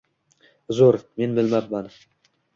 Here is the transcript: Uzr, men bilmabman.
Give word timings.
Uzr, 0.75 0.97
men 1.23 1.37
bilmabman. 1.41 1.93